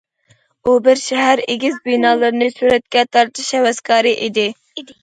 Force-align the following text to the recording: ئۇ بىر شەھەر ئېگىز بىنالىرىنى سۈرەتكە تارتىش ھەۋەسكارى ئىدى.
ئۇ 0.69 0.73
بىر 0.87 0.99
شەھەر 1.01 1.43
ئېگىز 1.45 1.77
بىنالىرىنى 1.91 2.49
سۈرەتكە 2.57 3.07
تارتىش 3.15 3.57
ھەۋەسكارى 3.61 4.21
ئىدى. 4.29 4.53